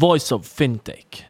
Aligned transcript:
Voice 0.00 0.32
of 0.32 0.46
FinTech. 0.46 1.24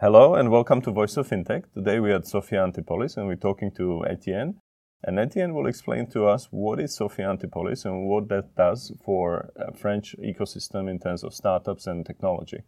Hello 0.00 0.36
and 0.36 0.48
welcome 0.48 0.80
to 0.82 0.92
Voice 0.92 1.16
of 1.16 1.28
FinTech. 1.28 1.64
Today 1.74 1.98
we 1.98 2.12
are 2.12 2.18
at 2.18 2.28
Sophia 2.28 2.62
Antipolis 2.62 3.16
and 3.16 3.26
we're 3.26 3.34
talking 3.34 3.72
to 3.72 4.04
Etienne. 4.08 4.60
And 5.02 5.18
Etienne 5.18 5.54
will 5.54 5.66
explain 5.66 6.06
to 6.10 6.26
us 6.26 6.46
what 6.52 6.78
is 6.78 6.94
Sophia 6.94 7.28
Antipolis 7.30 7.84
and 7.84 8.08
what 8.08 8.28
that 8.28 8.54
does 8.54 8.92
for 9.04 9.50
a 9.56 9.76
French 9.76 10.14
ecosystem 10.20 10.88
in 10.88 11.00
terms 11.00 11.24
of 11.24 11.34
startups 11.34 11.88
and 11.88 12.06
technology. 12.06 12.62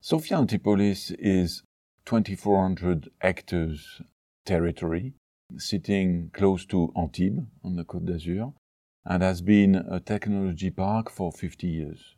Sophia 0.00 0.38
Antipolis 0.38 1.12
is 1.12 1.62
2,400 2.06 3.08
hectares 3.20 4.02
territory 4.44 5.14
sitting 5.58 6.30
close 6.32 6.66
to 6.66 6.92
Antibes 6.96 7.46
on 7.62 7.76
the 7.76 7.84
Côte 7.84 8.06
d'Azur 8.06 8.52
and 9.06 9.22
has 9.22 9.42
been 9.42 9.74
a 9.74 10.00
technology 10.00 10.70
park 10.70 11.10
for 11.10 11.30
50 11.30 11.66
years. 11.66 12.14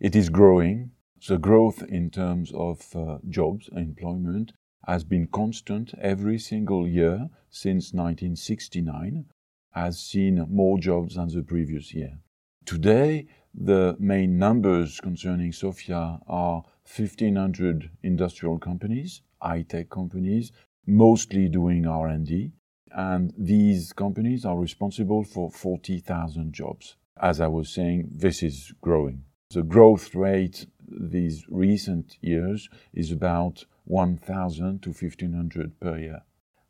It 0.00 0.16
is 0.16 0.28
growing. 0.28 0.90
The 1.26 1.38
growth 1.38 1.82
in 1.82 2.10
terms 2.10 2.52
of 2.52 2.94
uh, 2.94 3.18
jobs, 3.28 3.68
employment, 3.74 4.52
has 4.86 5.04
been 5.04 5.26
constant 5.26 5.94
every 6.00 6.38
single 6.38 6.86
year 6.86 7.28
since 7.48 7.92
1969, 7.92 9.24
has 9.72 9.98
seen 9.98 10.46
more 10.50 10.78
jobs 10.78 11.14
than 11.14 11.28
the 11.28 11.42
previous 11.42 11.94
year. 11.94 12.18
Today, 12.64 13.26
the 13.54 13.96
main 13.98 14.38
numbers 14.38 15.00
concerning 15.00 15.52
Sophia 15.52 16.20
are 16.26 16.64
1,500 16.96 17.90
industrial 18.02 18.58
companies, 18.58 19.22
high-tech 19.40 19.88
companies, 19.88 20.52
mostly 20.86 21.48
doing 21.48 21.86
R&D, 21.86 22.52
and 22.96 23.34
these 23.36 23.92
companies 23.92 24.46
are 24.46 24.56
responsible 24.56 25.22
for 25.22 25.50
40,000 25.50 26.52
jobs. 26.54 26.96
As 27.20 27.42
I 27.42 27.46
was 27.46 27.68
saying, 27.68 28.08
this 28.10 28.42
is 28.42 28.72
growing. 28.80 29.24
The 29.50 29.62
growth 29.62 30.14
rate 30.14 30.66
these 30.88 31.44
recent 31.50 32.16
years 32.22 32.70
is 32.94 33.12
about 33.12 33.66
1,000 33.84 34.82
to 34.82 34.88
1,500 34.88 35.78
per 35.78 35.98
year. 35.98 36.22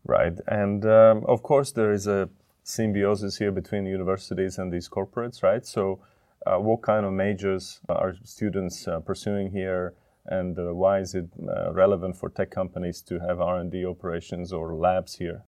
Right. 0.04 0.34
And 0.48 0.84
um, 0.84 1.24
of 1.27 1.44
course, 1.44 1.70
there 1.70 1.92
is 1.92 2.08
a 2.08 2.28
symbiosis 2.64 3.38
here 3.38 3.52
between 3.52 3.86
universities 3.86 4.58
and 4.58 4.72
these 4.72 4.88
corporates, 4.88 5.44
right? 5.44 5.64
So, 5.64 6.00
uh, 6.44 6.58
what 6.58 6.82
kind 6.82 7.06
of 7.06 7.12
majors 7.12 7.80
are 7.88 8.14
students 8.24 8.86
uh, 8.86 9.00
pursuing 9.00 9.50
here, 9.50 9.94
and 10.27 10.58
uh, 10.58 10.74
why 10.74 11.00
is 11.00 11.14
it 11.14 11.27
uh, 11.48 11.72
relevant 11.72 12.16
for 12.16 12.28
tech 12.30 12.50
companies 12.50 13.00
to 13.02 13.19
have 13.20 13.41
R&D 13.41 13.84
operations 13.84 14.52
or 14.52 14.74
labs 14.74 15.16
here? 15.16 15.44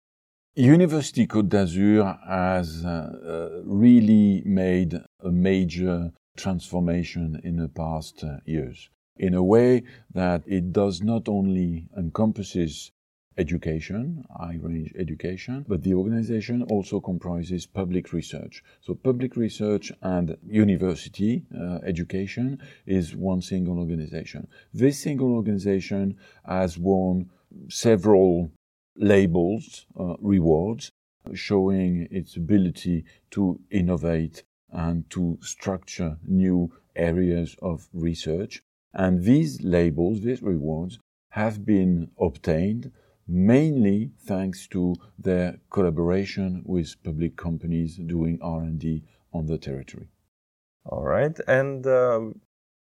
University 0.56 1.26
Côte 1.26 1.48
d'Azur 1.48 2.16
has 2.28 2.84
uh, 2.84 2.88
uh, 2.88 3.62
really 3.64 4.40
made 4.46 5.00
a 5.24 5.32
major 5.32 6.12
transformation 6.36 7.40
in 7.42 7.56
the 7.56 7.66
past 7.66 8.24
years 8.46 8.88
in 9.16 9.34
a 9.34 9.42
way 9.42 9.82
that 10.12 10.44
it 10.46 10.72
does 10.72 11.02
not 11.02 11.28
only 11.28 11.88
encompasses 11.98 12.92
education, 13.36 14.24
high 14.38 14.56
range 14.62 14.92
education, 14.96 15.64
but 15.66 15.82
the 15.82 15.92
organization 15.92 16.62
also 16.70 17.00
comprises 17.00 17.66
public 17.66 18.12
research. 18.12 18.62
So 18.80 18.94
public 18.94 19.34
research 19.34 19.90
and 20.02 20.36
university 20.46 21.42
uh, 21.52 21.78
education 21.84 22.62
is 22.86 23.16
one 23.16 23.42
single 23.42 23.80
organization. 23.80 24.46
This 24.72 25.00
single 25.00 25.34
organization 25.34 26.16
has 26.46 26.78
won 26.78 27.28
several 27.68 28.52
labels, 28.96 29.86
uh, 29.98 30.16
rewards, 30.20 30.90
showing 31.32 32.06
its 32.10 32.36
ability 32.36 33.04
to 33.30 33.60
innovate 33.70 34.44
and 34.70 35.08
to 35.10 35.38
structure 35.40 36.18
new 36.26 36.72
areas 36.96 37.56
of 37.62 37.88
research. 37.92 38.62
And 38.92 39.24
these 39.24 39.62
labels, 39.62 40.20
these 40.20 40.42
rewards, 40.42 40.98
have 41.30 41.64
been 41.64 42.10
obtained 42.20 42.92
mainly 43.26 44.10
thanks 44.20 44.68
to 44.68 44.94
their 45.18 45.58
collaboration 45.70 46.62
with 46.64 47.02
public 47.02 47.36
companies 47.36 47.96
doing 47.96 48.38
R&D 48.42 49.02
on 49.32 49.46
the 49.46 49.58
territory. 49.58 50.08
All 50.86 51.02
right, 51.02 51.36
and 51.48 51.86
um, 51.86 52.40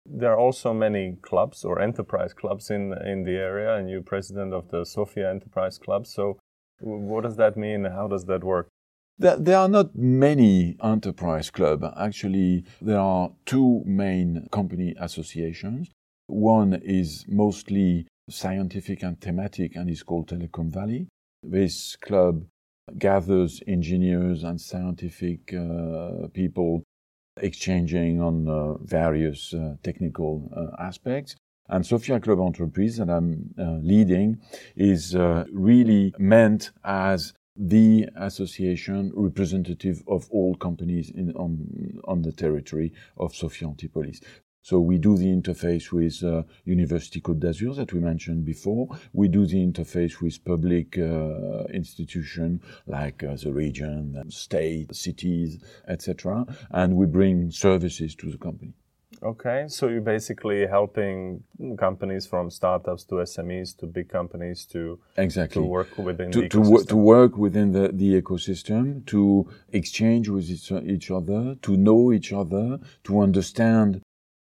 there 0.07 0.33
are 0.33 0.39
also 0.39 0.73
many 0.73 1.17
clubs 1.23 1.65
or 1.65 1.81
enterprise 1.81 2.33
clubs 2.35 2.71
in 2.71 2.93
in 3.07 3.25
the 3.25 3.37
area, 3.37 3.77
and 3.77 3.89
you're 3.89 4.03
president 4.03 4.53
of 4.53 4.69
the 4.69 4.85
Sophia 4.85 5.31
Enterprise 5.31 5.79
Club. 5.79 6.07
So, 6.07 6.39
what 6.81 7.23
does 7.23 7.37
that 7.37 7.57
mean? 7.57 7.85
How 7.85 8.09
does 8.09 8.25
that 8.27 8.45
work? 8.45 8.69
There, 9.19 9.57
are 9.57 9.69
not 9.69 9.95
many 9.95 10.77
enterprise 10.83 11.51
clubs. 11.51 11.85
Actually, 11.97 12.65
there 12.81 12.99
are 12.99 13.31
two 13.47 13.83
main 13.87 14.49
company 14.51 14.95
associations. 14.99 15.91
One 16.27 16.81
is 16.83 17.25
mostly 17.29 18.07
scientific 18.29 19.03
and 19.03 19.21
thematic 19.21 19.77
and 19.77 19.89
is 19.89 20.03
called 20.03 20.29
Telecom 20.29 20.73
Valley. 20.73 21.09
This 21.43 21.97
club 21.97 22.47
gathers 22.99 23.63
engineers 23.67 24.43
and 24.43 24.61
scientific 24.61 25.55
uh, 25.55 26.29
people 26.33 26.83
exchanging 27.41 28.21
on 28.21 28.49
uh, 28.49 28.75
various 28.79 29.55
uh, 29.55 29.77
technical 29.83 30.51
uh, 30.57 30.83
aspects. 30.83 31.37
And 31.69 31.87
Sophia 31.87 32.21
Club 32.21 32.41
Entreprise 32.41 32.97
that 32.99 33.09
I'm 33.09 33.55
uh, 33.59 33.79
leading 33.83 34.39
is 34.77 35.15
uh, 35.15 35.45
really 35.53 36.13
meant 36.19 36.71
as 36.85 37.33
the 37.57 38.09
association 38.17 39.13
representative 39.15 40.03
of 40.09 40.29
all 40.31 40.55
companies 40.55 41.11
in, 41.11 41.33
on, 41.33 42.01
on 42.05 42.23
the 42.23 42.33
territory 42.33 42.93
of 43.17 43.35
Sophia 43.35 43.69
Antipolis. 43.69 44.21
So 44.63 44.79
we 44.79 44.99
do 44.99 45.17
the 45.17 45.27
interface 45.27 45.91
with 45.91 46.23
uh, 46.23 46.45
University 46.65 47.21
Côte 47.21 47.41
d'Azur 47.41 47.75
that 47.75 47.93
we 47.93 47.99
mentioned 47.99 48.45
before. 48.45 48.89
We 49.13 49.27
do 49.27 49.45
the 49.45 49.67
interface 49.67 50.21
with 50.21 50.45
public 50.45 50.97
uh, 50.99 51.65
institution 51.75 52.61
like 52.87 53.25
uh, 53.25 53.35
the 53.35 53.53
region, 53.53 54.23
state, 54.31 54.95
cities, 54.95 55.59
etc. 55.89 56.47
And 56.71 56.97
we 56.97 57.07
bring 57.07 57.51
services 57.51 58.15
to 58.17 58.31
the 58.31 58.39
company. 58.39 58.75
Okay, 59.23 59.67
so 59.69 59.89
you're 59.89 60.01
basically 60.01 60.67
helping 60.67 61.45
companies 61.79 62.27
from 62.27 62.51
startups 62.51 63.05
to 63.05 63.17
SMEs 63.17 63.77
to 63.79 63.87
big 63.87 64.09
companies 64.09 64.65
to 64.67 64.99
exactly 65.17 65.63
to 65.63 65.69
work 65.69 65.97
within 65.97 66.33
to, 66.33 66.41
the 66.41 66.49
to, 66.49 66.59
ecosystem. 66.59 66.89
to 66.89 66.97
work 66.97 67.37
within 67.37 67.73
the, 67.73 67.89
the 67.93 68.21
ecosystem, 68.21 69.07
to 69.07 69.49
exchange 69.73 70.29
with 70.29 70.51
each, 70.51 70.73
each 70.73 71.11
other, 71.11 71.55
to 71.63 71.77
know 71.77 72.13
each 72.13 72.33
other, 72.33 72.81
to 73.05 73.21
understand 73.21 74.02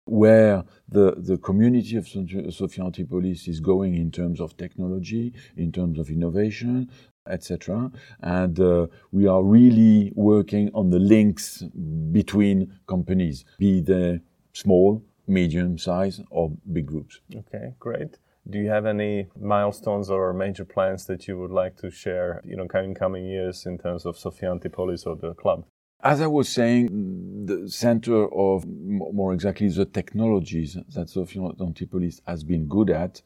where 0.07 0.63
the, 0.89 1.15
the 1.17 1.37
community 1.37 1.97
of 1.97 2.07
Sophia 2.07 2.85
Antipolis 2.85 3.47
is 3.47 3.59
going 3.59 3.95
in 3.95 4.11
terms 4.11 4.39
of 4.39 4.55
technology, 4.57 5.33
in 5.55 5.71
terms 5.71 5.99
of 5.99 6.09
innovation, 6.09 6.89
etc. 7.29 7.91
And 8.21 8.59
uh, 8.59 8.87
we 9.11 9.27
are 9.27 9.43
really 9.43 10.11
working 10.15 10.71
on 10.73 10.89
the 10.89 10.99
links 10.99 11.63
between 12.11 12.79
companies, 12.87 13.45
be 13.59 13.81
they 13.81 14.21
small, 14.53 15.03
medium 15.27 15.77
size, 15.77 16.21
or 16.31 16.51
big 16.71 16.85
groups. 16.85 17.19
Okay, 17.35 17.73
great. 17.79 18.17
Do 18.49 18.59
you 18.59 18.69
have 18.69 18.85
any 18.85 19.27
milestones 19.39 20.09
or 20.09 20.31
major 20.31 20.63
plans 20.63 21.05
that 21.07 21.27
you 21.27 21.37
would 21.37 21.51
like 21.51 21.75
to 21.77 21.91
share, 21.91 22.41
you 22.45 22.55
know, 22.55 22.65
in 22.73 22.95
coming 22.95 23.25
years 23.25 23.65
in 23.65 23.77
terms 23.77 24.05
of 24.05 24.17
Sophia 24.17 24.51
Antipolis 24.51 25.05
or 25.05 25.17
the 25.17 25.33
club? 25.33 25.65
As 26.03 26.21
I 26.21 26.27
was 26.27 26.47
saying, 26.47 27.45
the 27.45 27.69
center 27.69 28.31
of 28.31 28.65
more 28.67 29.33
exactly 29.33 29.67
the 29.69 29.85
technologies 29.85 30.77
that 30.93 31.09
Sophia 31.09 31.49
Antipolis 31.59 32.21
has 32.27 32.43
been 32.43 32.67
good 32.67 32.91
at, 32.91 33.21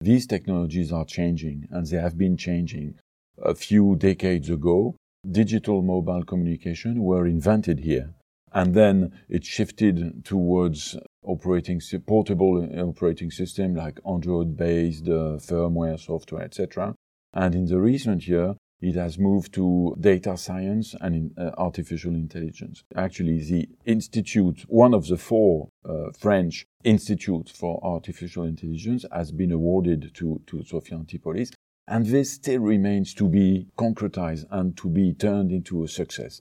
these 0.00 0.26
technologies 0.26 0.92
are 0.92 1.04
changing 1.04 1.66
and 1.70 1.86
they 1.86 1.96
have 1.96 2.18
been 2.18 2.36
changing. 2.36 2.94
A 3.42 3.54
few 3.54 3.96
decades 3.96 4.50
ago, 4.50 4.96
digital 5.30 5.80
mobile 5.82 6.24
communication 6.24 7.02
were 7.02 7.26
invented 7.26 7.80
here. 7.80 8.14
And 8.52 8.74
then 8.74 9.12
it 9.28 9.44
shifted 9.44 10.24
towards 10.24 10.96
operating 11.22 11.80
portable 12.06 12.68
operating 12.80 13.30
system 13.30 13.74
like 13.74 14.00
Android 14.06 14.56
based 14.56 15.06
uh, 15.06 15.38
firmware 15.38 15.98
software, 15.98 16.42
etc. 16.42 16.94
And 17.32 17.54
in 17.54 17.66
the 17.66 17.78
recent 17.78 18.26
year, 18.26 18.56
it 18.80 18.94
has 18.94 19.18
moved 19.18 19.52
to 19.54 19.94
data 20.00 20.36
science 20.36 20.94
and 21.00 21.14
in, 21.14 21.34
uh, 21.36 21.50
artificial 21.58 22.14
intelligence. 22.14 22.82
Actually, 22.96 23.40
the 23.40 23.68
institute, 23.84 24.64
one 24.68 24.94
of 24.94 25.06
the 25.06 25.16
four 25.16 25.68
uh, 25.84 26.10
French 26.18 26.66
institutes 26.84 27.50
for 27.50 27.78
artificial 27.82 28.44
intelligence, 28.44 29.04
has 29.12 29.32
been 29.32 29.52
awarded 29.52 30.12
to, 30.14 30.40
to 30.46 30.64
Sophia 30.64 30.98
Antipolis. 30.98 31.50
And 31.86 32.06
this 32.06 32.32
still 32.32 32.60
remains 32.60 33.14
to 33.14 33.28
be 33.28 33.66
concretized 33.76 34.46
and 34.50 34.76
to 34.76 34.88
be 34.88 35.12
turned 35.12 35.50
into 35.50 35.82
a 35.82 35.88
success. 35.88 36.40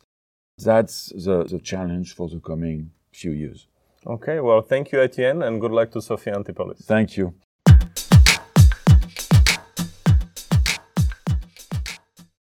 That's 0.60 1.12
the, 1.16 1.44
the 1.44 1.60
challenge 1.60 2.14
for 2.14 2.30
the 2.30 2.40
coming 2.40 2.92
few 3.12 3.32
years. 3.32 3.68
Okay, 4.06 4.40
well, 4.40 4.62
thank 4.62 4.92
you, 4.92 5.02
Etienne, 5.02 5.42
and 5.42 5.60
good 5.60 5.72
luck 5.72 5.92
to 5.92 6.02
Sophia 6.02 6.36
Antipolis. 6.36 6.86
Thank 6.86 7.18
you. 7.18 7.34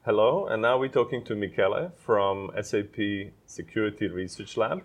Hello, 0.07 0.47
and 0.47 0.63
now 0.63 0.79
we're 0.79 0.87
talking 0.87 1.25
to 1.25 1.35
Michele 1.35 1.91
from 1.97 2.53
SAP 2.63 3.33
Security 3.45 4.07
Research 4.07 4.57
Lab. 4.57 4.85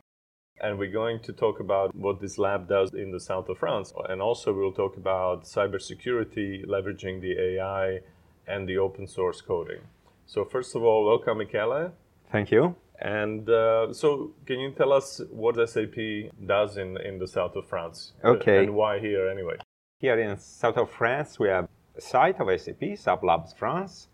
And 0.59 0.79
we're 0.79 0.91
going 0.91 1.19
to 1.19 1.31
talk 1.31 1.59
about 1.59 1.94
what 1.94 2.19
this 2.19 2.39
lab 2.39 2.68
does 2.68 2.91
in 2.95 3.12
the 3.12 3.19
south 3.19 3.47
of 3.47 3.59
France. 3.59 3.94
And 4.09 4.19
also, 4.19 4.51
we'll 4.51 4.71
talk 4.71 4.97
about 4.97 5.44
cybersecurity, 5.44 6.65
leveraging 6.65 7.21
the 7.21 7.39
AI 7.39 8.00
and 8.47 8.68
the 8.68 8.79
open 8.79 9.06
source 9.06 9.41
coding. 9.41 9.81
So, 10.25 10.44
first 10.44 10.75
of 10.75 10.81
all, 10.81 11.06
welcome, 11.06 11.38
Michele. 11.38 11.91
Thank 12.31 12.50
you. 12.50 12.75
And 13.00 13.47
uh, 13.47 13.94
so, 13.94 14.31
can 14.47 14.59
you 14.59 14.71
tell 14.71 14.91
us 14.91 15.21
what 15.29 15.53
SAP 15.69 16.31
does 16.47 16.77
in, 16.77 16.97
in 16.97 17.19
the 17.19 17.27
south 17.27 17.56
of 17.56 17.68
France? 17.68 18.13
Okay. 18.25 18.63
And 18.63 18.73
why 18.73 18.97
here, 18.97 19.29
anyway? 19.29 19.57
Here 20.00 20.19
in 20.19 20.39
south 20.39 20.77
of 20.77 20.89
France, 20.89 21.38
we 21.38 21.50
have 21.50 21.68
a 21.95 22.01
site 22.01 22.39
of 22.39 22.47
SAP, 22.59 22.97
SAP 22.97 23.23
Labs 23.23 23.53
France. 23.53 24.07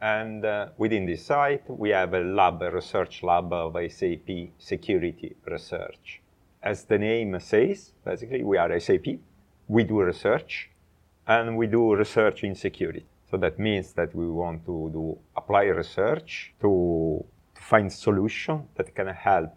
And 0.00 0.44
uh, 0.44 0.68
within 0.76 1.06
this 1.06 1.24
site, 1.24 1.64
we 1.68 1.90
have 1.90 2.12
a 2.12 2.20
lab, 2.20 2.62
a 2.62 2.70
research 2.70 3.22
lab 3.22 3.52
of 3.52 3.76
SAP 3.90 4.28
security 4.58 5.36
research. 5.46 6.20
As 6.62 6.84
the 6.84 6.98
name 6.98 7.38
says, 7.40 7.92
basically, 8.04 8.42
we 8.42 8.58
are 8.58 8.78
SAP. 8.78 9.06
We 9.68 9.84
do 9.84 10.00
research, 10.00 10.70
and 11.26 11.56
we 11.56 11.66
do 11.66 11.94
research 11.94 12.44
in 12.44 12.54
security. 12.54 13.06
So 13.30 13.36
that 13.38 13.58
means 13.58 13.92
that 13.94 14.14
we 14.14 14.28
want 14.28 14.64
to 14.66 14.90
do 14.92 15.18
apply 15.36 15.64
research 15.64 16.54
to, 16.60 17.24
to 17.54 17.62
find 17.62 17.92
solutions 17.92 18.66
that 18.76 18.94
can 18.94 19.08
help 19.08 19.50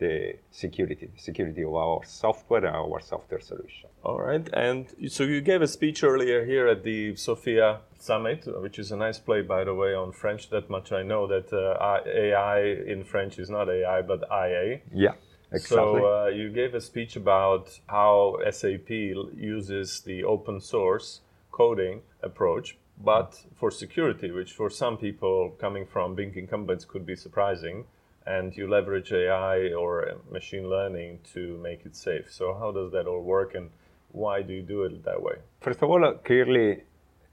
the 0.00 0.34
security, 0.50 1.10
security 1.16 1.62
of 1.62 1.74
our 1.74 2.00
software 2.04 2.64
and 2.64 2.74
our 2.74 3.00
software 3.00 3.40
solution. 3.40 3.88
All 4.02 4.20
right. 4.20 4.48
And 4.52 4.86
so 5.08 5.22
you 5.24 5.40
gave 5.40 5.62
a 5.62 5.68
speech 5.68 6.02
earlier 6.02 6.44
here 6.44 6.66
at 6.66 6.82
the 6.82 7.14
Sofia 7.14 7.80
Summit, 7.98 8.48
which 8.62 8.78
is 8.78 8.90
a 8.90 8.96
nice 8.96 9.18
play, 9.18 9.42
by 9.42 9.62
the 9.64 9.74
way, 9.74 9.94
on 9.94 10.10
French. 10.12 10.50
That 10.50 10.68
much 10.68 10.90
I 10.90 11.02
know 11.02 11.26
that 11.28 11.52
uh, 11.52 12.00
AI 12.06 12.60
in 12.62 13.04
French 13.04 13.38
is 13.38 13.48
not 13.50 13.68
AI, 13.68 14.02
but 14.02 14.24
IA. 14.30 14.80
Yeah. 14.92 15.12
Exactly. 15.52 15.76
So 15.76 16.24
uh, 16.24 16.26
you 16.28 16.48
gave 16.50 16.74
a 16.74 16.80
speech 16.80 17.16
about 17.16 17.80
how 17.86 18.38
SAP 18.50 18.90
uses 18.90 20.00
the 20.00 20.24
open 20.24 20.60
source 20.60 21.20
coding 21.50 22.02
approach, 22.22 22.78
but 23.02 23.44
for 23.54 23.70
security, 23.70 24.30
which 24.30 24.52
for 24.52 24.70
some 24.70 24.96
people 24.96 25.56
coming 25.60 25.86
from 25.86 26.14
big 26.14 26.36
incumbents 26.36 26.84
could 26.84 27.04
be 27.04 27.16
surprising, 27.16 27.84
and 28.26 28.56
you 28.56 28.68
leverage 28.68 29.12
AI 29.12 29.72
or 29.72 30.12
machine 30.30 30.68
learning 30.68 31.20
to 31.32 31.58
make 31.58 31.86
it 31.86 31.96
safe. 31.96 32.32
So 32.32 32.54
how 32.58 32.70
does 32.72 32.92
that 32.92 33.06
all 33.06 33.22
work, 33.22 33.54
and 33.54 33.70
why 34.12 34.42
do 34.42 34.52
you 34.52 34.62
do 34.62 34.82
it 34.82 35.04
that 35.04 35.22
way? 35.22 35.36
First 35.60 35.82
of 35.82 35.90
all, 35.90 36.12
clearly, 36.24 36.82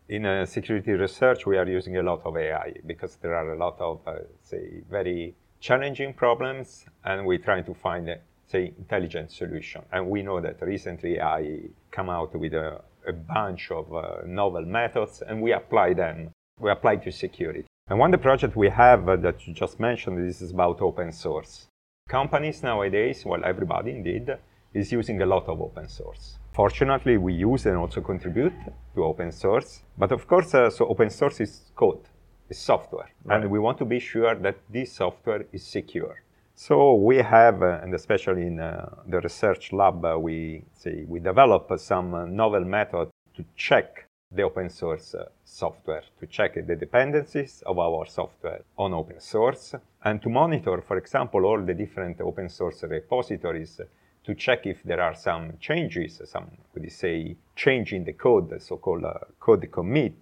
in 0.10 0.26
uh, 0.26 0.46
security 0.46 0.94
research, 0.94 1.46
we 1.46 1.58
are 1.58 1.68
using 1.68 1.98
a 1.98 2.04
lot 2.04 2.22
of 2.26 2.38
AI 2.38 2.74
because 2.86 3.18
there 3.18 3.36
are 3.36 3.54
a 3.54 3.58
lot 3.58 3.80
of, 3.80 4.00
uh, 4.08 4.20
say, 4.42 4.82
very 4.90 5.36
challenging 5.60 6.14
problems, 6.14 6.86
and 7.04 7.26
we're 7.26 7.40
trying 7.40 7.66
to 7.66 7.74
find, 7.74 8.08
a, 8.10 8.20
say, 8.48 8.74
intelligent 8.78 9.32
solution. 9.32 9.82
And 9.92 10.10
we 10.10 10.24
know 10.24 10.40
that 10.40 10.62
recently 10.62 11.18
AI 11.18 11.62
come 11.92 12.10
out 12.10 12.34
with 12.36 12.54
a, 12.54 12.82
a 13.06 13.14
bunch 13.14 13.72
of 13.72 13.94
uh, 13.94 14.18
novel 14.26 14.66
methods, 14.66 15.22
and 15.22 15.42
we 15.42 15.52
apply 15.52 15.94
them. 15.94 16.30
We 16.60 16.72
apply 16.72 16.98
to 16.98 17.12
security. 17.12 17.66
And 17.90 18.00
one 18.00 18.14
of 18.14 18.20
the 18.20 18.24
projects 18.24 18.56
we 18.56 18.70
have 18.70 19.08
uh, 19.08 19.16
that 19.18 19.48
you 19.48 19.54
just 19.54 19.80
mentioned, 19.80 20.18
this 20.18 20.42
is 20.42 20.52
about 20.52 20.82
open 20.82 21.14
source. 21.14 21.68
Companies 22.10 22.62
nowadays, 22.62 23.24
well, 23.26 23.42
everybody 23.46 23.92
indeed, 23.92 24.38
is 24.74 24.92
using 24.92 25.22
a 25.22 25.26
lot 25.26 25.48
of 25.48 25.62
open 25.62 25.88
source. 25.88 26.38
Fortunately, 26.52 27.18
we 27.18 27.34
use 27.34 27.66
and 27.66 27.78
also 27.78 28.02
contribute 28.02 28.54
to 28.94 29.04
open 29.06 29.32
source. 29.32 29.84
But 29.98 30.12
of 30.12 30.28
course, 30.28 30.54
uh, 30.54 30.70
so 30.70 30.86
open 30.88 31.10
source 31.10 31.40
is 31.40 31.72
code, 31.76 32.02
is 32.50 32.58
software. 32.58 33.10
Right. 33.24 33.42
And 33.42 33.50
we 33.50 33.58
want 33.58 33.78
to 33.78 33.86
be 33.86 34.00
sure 34.00 34.36
that 34.36 34.58
this 34.70 34.92
software 34.92 35.46
is 35.54 35.66
secure. 35.66 36.22
So 36.56 36.96
we 36.96 37.18
have, 37.18 37.62
uh, 37.62 37.80
and 37.84 37.94
especially 37.94 38.48
in 38.48 38.60
uh, 38.60 38.90
the 39.08 39.22
research 39.22 39.72
lab, 39.72 40.04
uh, 40.04 40.20
we 40.20 40.64
say 40.74 41.06
we 41.08 41.20
develop 41.20 41.72
some 41.78 42.14
uh, 42.14 42.26
novel 42.26 42.66
method 42.66 43.10
to 43.36 43.46
check 43.56 44.07
the 44.32 44.44
open 44.44 44.70
source 44.70 45.16
software, 45.46 46.04
to 46.20 46.28
check 46.28 46.56
the 46.56 46.76
dependencies 46.76 47.64
of 47.66 47.80
our 47.80 48.06
software 48.06 48.62
on 48.78 48.94
open 48.94 49.20
source, 49.20 49.74
and 50.04 50.22
to 50.22 50.30
monitor, 50.30 50.82
for 50.82 50.98
example, 50.98 51.46
all 51.46 51.62
the 51.62 51.74
different 51.74 52.20
open 52.22 52.50
source 52.50 52.84
repositories 52.84 53.80
to 54.24 54.36
check 54.36 54.66
if 54.66 54.84
there 54.84 55.02
are 55.02 55.16
some 55.16 55.54
changes, 55.60 56.22
some, 56.26 56.52
we 56.76 56.90
say, 56.90 57.36
change 57.56 57.94
in 57.94 58.04
the 58.04 58.12
code, 58.12 58.62
so-called 58.62 59.06
uh, 59.06 59.14
code 59.40 59.70
commit, 59.72 60.22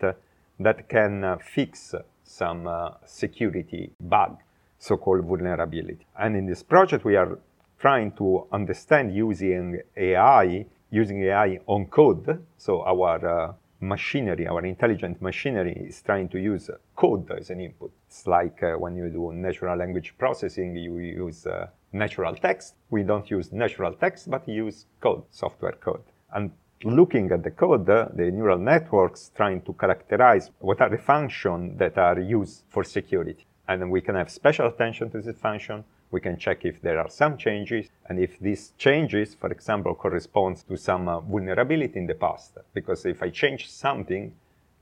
that 0.60 0.88
can 0.88 1.24
uh, 1.24 1.38
fix 1.38 1.96
some 2.24 2.68
uh, 2.68 2.92
security 3.06 3.92
bug, 4.00 4.38
so-called 4.78 5.26
vulnerability. 5.26 6.06
And 6.18 6.38
in 6.38 6.46
this 6.46 6.62
project, 6.62 7.04
we 7.04 7.16
are 7.16 7.40
trying 7.80 8.12
to 8.14 8.48
understand 8.52 9.16
using 9.16 9.82
AI, 9.98 10.66
using 10.92 11.24
AI 11.24 11.60
on 11.66 11.88
code. 11.88 12.46
So 12.58 12.84
our 12.84 13.28
uh, 13.28 13.54
machinery, 13.88 14.48
our 14.48 14.66
intelligent 14.66 15.22
machinery 15.22 15.86
is 15.90 16.02
trying 16.02 16.28
to 16.30 16.40
use 16.40 16.70
code 16.96 17.30
as 17.32 17.50
an 17.50 17.60
input. 17.62 17.92
It's 18.08 18.26
like 18.28 18.62
uh, 18.64 18.74
when 18.74 18.96
you 18.96 19.10
do 19.10 19.32
natural 19.34 19.78
language 19.78 20.16
processing, 20.18 20.76
you 20.76 20.98
use 20.98 21.46
uh, 21.46 21.68
natural 21.92 22.36
text. 22.36 22.76
We 22.90 23.04
don't 23.04 23.30
use 23.30 23.52
natural 23.52 23.94
text, 23.94 24.30
but 24.30 24.48
use 24.48 24.86
code, 25.00 25.24
software 25.30 25.74
code. 25.74 26.04
And 26.34 26.52
looking 26.84 27.32
at 27.32 27.44
the 27.44 27.52
code, 27.52 27.90
uh, 27.90 28.10
the 28.14 28.32
neural 28.32 28.58
networks 28.58 29.32
trying 29.36 29.62
to 29.62 29.74
characterize 29.74 30.52
what 30.60 30.82
are 30.82 30.90
the 30.90 30.98
functions 30.98 31.78
that 31.80 31.98
are 31.98 32.20
used 32.20 32.64
for 32.70 32.84
security. 32.84 33.46
And 33.68 33.90
we 33.90 34.02
can 34.02 34.16
have 34.16 34.30
special 34.30 34.68
attention 34.68 35.10
to 35.12 35.22
this 35.22 35.38
function. 35.38 35.84
We 36.16 36.22
can 36.22 36.38
check 36.38 36.64
if 36.64 36.82
there 36.82 36.98
are 36.98 37.10
some 37.10 37.36
changes 37.36 37.90
and 38.08 38.18
if 38.22 38.40
these 38.40 38.72
changes, 38.78 39.36
for 39.36 39.52
example, 39.52 39.94
corresponds 39.96 40.64
to 40.64 40.78
some 40.78 41.10
uh, 41.10 41.20
vulnerability 41.20 42.00
in 42.00 42.08
the 42.08 42.16
past. 42.16 42.52
Because 42.74 43.06
if 43.06 43.22
I 43.22 43.30
change 43.42 43.70
something 43.70 44.34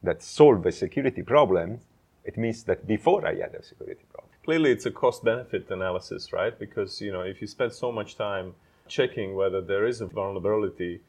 that 0.03 0.21
solves 0.21 0.63
a 0.67 0.71
security 0.71 1.23
problem, 1.23 1.79
it 2.23 2.37
means 2.37 2.59
that 2.65 2.85
before 2.85 3.25
I 3.25 3.33
had 3.43 3.55
a 3.55 3.63
security 3.63 4.05
problem. 4.13 4.31
Clearly, 4.45 4.69
it's 4.75 4.85
a 4.85 4.91
cost-benefit 4.91 5.71
analysis, 5.71 6.31
right? 6.31 6.55
Because 6.65 7.01
you 7.01 7.11
know, 7.11 7.21
if 7.21 7.41
you 7.41 7.47
spend 7.47 7.73
so 7.73 7.91
much 7.91 8.15
time 8.15 8.53
checking 8.87 9.33
whether 9.33 9.59
there 9.59 9.87
is 9.87 10.01
a 10.01 10.05
vulnerability, 10.05 11.01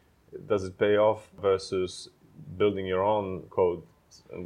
does 0.49 0.65
it 0.65 0.79
pay 0.79 0.97
off 0.97 1.29
versus 1.43 2.09
building 2.57 2.87
your 2.87 3.05
own 3.05 3.43
code, 3.51 3.83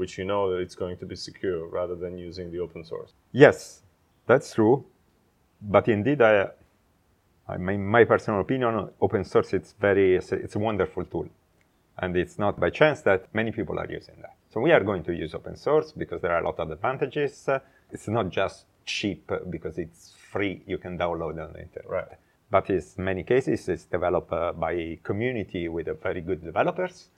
which 0.00 0.18
you 0.18 0.24
know 0.24 0.50
that 0.50 0.58
it's 0.58 0.74
going 0.74 0.96
to 0.96 1.06
be 1.06 1.14
secure, 1.14 1.68
rather 1.68 1.94
than 1.94 2.18
using 2.18 2.50
the 2.50 2.58
open 2.58 2.82
source? 2.82 3.12
Yes, 3.30 3.82
that's 4.26 4.52
true. 4.54 4.84
But 5.60 5.88
indeed, 5.88 6.22
I, 6.22 6.48
I 7.48 7.56
mean, 7.56 7.84
my 7.86 8.04
personal 8.04 8.40
opinion, 8.40 8.90
open 9.00 9.24
source 9.24 9.52
it's 9.54 9.74
very 9.80 10.16
it's 10.16 10.32
a, 10.32 10.36
it's 10.36 10.54
a 10.56 10.58
wonderful 10.58 11.04
tool, 11.04 11.28
and 11.98 12.16
it's 12.16 12.38
not 12.38 12.60
by 12.60 12.70
chance 12.70 13.00
that 13.02 13.34
many 13.34 13.50
people 13.50 13.78
are 13.78 13.90
using 13.90 14.16
that. 14.20 14.36
So 14.50 14.60
we 14.60 14.72
are 14.72 14.80
going 14.80 15.04
to 15.04 15.12
use 15.14 15.34
open 15.34 15.56
source 15.56 15.92
because 15.92 16.22
there 16.22 16.32
are 16.32 16.40
a 16.40 16.44
lot 16.44 16.58
of 16.58 16.70
advantages. 16.70 17.48
It's 17.90 18.08
not 18.08 18.28
just 18.30 18.66
cheap 18.84 19.30
because 19.50 19.78
it's 19.78 20.14
free; 20.30 20.62
you 20.66 20.78
can 20.78 20.96
download 20.96 21.42
on 21.44 21.52
the 21.52 21.62
internet. 21.62 21.88
Right. 21.88 22.18
But 22.50 22.70
in 22.70 22.82
many 22.96 23.24
cases, 23.24 23.68
it's 23.68 23.84
developed 23.84 24.32
uh, 24.32 24.52
by 24.52 24.98
community 25.02 25.68
with 25.68 25.88
uh, 25.88 25.94
very 25.94 26.22
good 26.22 26.42
developers, 26.42 27.08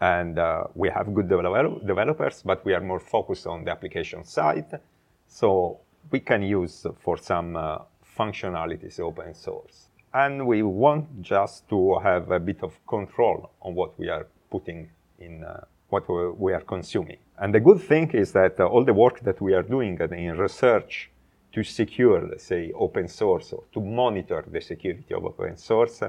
and 0.00 0.38
uh, 0.38 0.64
we 0.74 0.88
have 0.90 1.12
good 1.14 1.28
develop- 1.28 1.84
developers, 1.84 2.42
but 2.42 2.64
we 2.64 2.74
are 2.74 2.80
more 2.80 3.00
focused 3.00 3.46
on 3.46 3.64
the 3.64 3.72
application 3.72 4.24
side. 4.24 4.78
So 5.26 5.80
we 6.10 6.20
can 6.20 6.42
use 6.42 6.86
for 7.00 7.16
some 7.18 7.56
uh, 7.56 7.78
functionalities 8.18 9.00
open 9.00 9.34
source. 9.34 9.88
And 10.14 10.46
we 10.46 10.62
want 10.62 11.22
just 11.22 11.68
to 11.68 11.98
have 11.98 12.30
a 12.30 12.40
bit 12.40 12.62
of 12.62 12.72
control 12.86 13.50
on 13.60 13.74
what 13.74 13.98
we 13.98 14.08
are 14.08 14.26
putting 14.50 14.88
in 15.18 15.44
uh, 15.44 15.64
what 15.90 16.08
we- 16.08 16.52
are 16.52 16.60
consuming. 16.60 17.18
And 17.38 17.54
the 17.54 17.60
good 17.60 17.80
thing 17.80 18.10
is 18.12 18.32
that 18.32 18.58
uh, 18.60 18.66
all 18.66 18.84
the 18.84 18.92
work 18.94 19.20
that 19.20 19.40
we 19.40 19.54
are 19.54 19.62
doing 19.62 19.98
in 20.00 20.36
research 20.36 21.10
to 21.52 21.62
secure, 21.62 22.26
let's 22.28 22.44
say, 22.44 22.72
open 22.74 23.08
source, 23.08 23.52
or 23.52 23.62
to 23.72 23.80
monitor 23.80 24.44
the 24.50 24.60
security 24.60 25.14
of 25.14 25.24
open 25.24 25.56
source, 25.56 26.02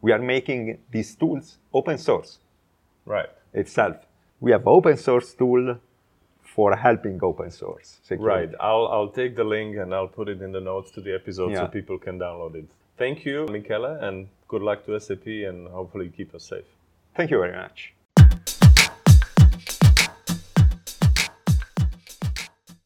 we 0.00 0.12
are 0.12 0.18
making 0.18 0.78
these 0.90 1.14
tools 1.14 1.58
open 1.72 1.98
source 1.98 2.38
Right. 3.04 3.28
itself. 3.52 3.96
We 4.40 4.52
have 4.52 4.66
open 4.66 4.96
source 4.96 5.34
tool 5.34 5.76
for 6.54 6.74
helping 6.76 7.18
open 7.22 7.50
source 7.50 7.98
security. 8.02 8.52
Right. 8.52 8.54
I'll 8.60 8.86
I'll 8.94 9.12
take 9.20 9.36
the 9.36 9.44
link 9.44 9.76
and 9.76 9.94
I'll 9.94 10.12
put 10.20 10.28
it 10.28 10.42
in 10.42 10.52
the 10.52 10.60
notes 10.60 10.90
to 10.92 11.00
the 11.00 11.14
episode 11.14 11.54
so 11.54 11.66
people 11.68 11.98
can 11.98 12.18
download 12.18 12.54
it. 12.56 12.68
Thank 12.98 13.24
you, 13.24 13.46
Michele, 13.46 13.92
and 14.08 14.28
good 14.48 14.62
luck 14.62 14.84
to 14.86 14.98
SAP 15.00 15.26
and 15.26 15.68
hopefully 15.68 16.12
keep 16.14 16.34
us 16.34 16.44
safe. 16.44 16.70
Thank 17.16 17.30
you 17.30 17.38
very 17.38 17.56
much. 17.56 17.94